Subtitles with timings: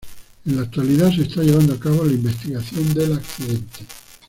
[0.47, 3.85] En la actualidad se está llevando a cabo la investigación del accidente.